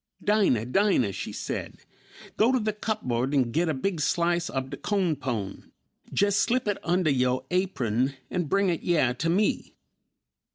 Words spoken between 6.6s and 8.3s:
it undah you aprun